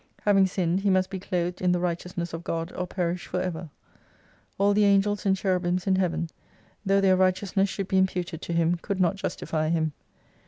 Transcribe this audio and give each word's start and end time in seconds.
Having 0.23 0.47
sinned, 0.47 0.79
he 0.79 0.89
must 0.89 1.11
be 1.11 1.19
clothed 1.19 1.61
in 1.61 1.73
the 1.73 1.79
right 1.79 1.99
eousness 1.99 2.33
of 2.33 2.43
God 2.43 2.71
or 2.73 2.87
perish 2.87 3.27
for 3.27 3.39
ever. 3.39 3.69
All 4.57 4.73
the 4.73 4.83
Angels 4.85 5.27
and 5.27 5.37
Cherubims 5.37 5.85
in 5.85 5.97
Heaven, 5.97 6.27
though 6.83 7.01
their 7.01 7.15
righteousness 7.15 7.69
should 7.69 7.87
be 7.87 7.99
imputed 7.99 8.41
to 8.41 8.51
him 8.53 8.77
could 8.77 8.99
not 8.99 9.15
justify 9.15 9.69
him. 9.69 9.93